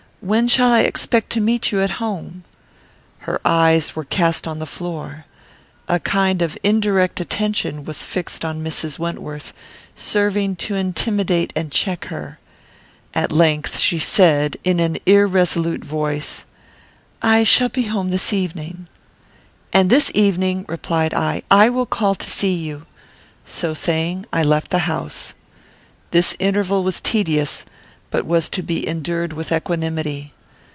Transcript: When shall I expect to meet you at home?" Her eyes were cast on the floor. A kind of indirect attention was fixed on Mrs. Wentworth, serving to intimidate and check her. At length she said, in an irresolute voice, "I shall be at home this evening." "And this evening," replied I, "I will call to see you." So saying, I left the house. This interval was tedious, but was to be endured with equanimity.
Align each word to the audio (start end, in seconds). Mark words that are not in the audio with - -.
When 0.23 0.47
shall 0.47 0.69
I 0.71 0.81
expect 0.81 1.31
to 1.31 1.41
meet 1.41 1.71
you 1.71 1.81
at 1.81 1.97
home?" 1.97 2.43
Her 3.25 3.41
eyes 3.43 3.95
were 3.95 4.03
cast 4.05 4.47
on 4.47 4.59
the 4.59 4.67
floor. 4.67 5.25
A 5.87 5.99
kind 5.99 6.43
of 6.43 6.55
indirect 6.61 7.19
attention 7.19 7.85
was 7.85 8.05
fixed 8.05 8.45
on 8.45 8.63
Mrs. 8.63 8.99
Wentworth, 8.99 9.51
serving 9.95 10.57
to 10.57 10.75
intimidate 10.75 11.51
and 11.55 11.71
check 11.71 12.05
her. 12.05 12.37
At 13.15 13.31
length 13.31 13.79
she 13.79 13.97
said, 13.97 14.57
in 14.63 14.79
an 14.79 14.99
irresolute 15.07 15.83
voice, 15.83 16.45
"I 17.23 17.43
shall 17.43 17.69
be 17.69 17.85
at 17.85 17.91
home 17.91 18.11
this 18.11 18.31
evening." 18.31 18.87
"And 19.73 19.89
this 19.89 20.11
evening," 20.13 20.65
replied 20.67 21.15
I, 21.15 21.41
"I 21.49 21.69
will 21.71 21.87
call 21.87 22.13
to 22.13 22.29
see 22.29 22.53
you." 22.53 22.85
So 23.43 23.73
saying, 23.73 24.27
I 24.31 24.43
left 24.43 24.69
the 24.69 24.85
house. 24.85 25.33
This 26.11 26.35
interval 26.37 26.83
was 26.83 27.01
tedious, 27.01 27.65
but 28.11 28.25
was 28.25 28.49
to 28.49 28.61
be 28.61 28.85
endured 28.85 29.31
with 29.31 29.53
equanimity. 29.53 30.33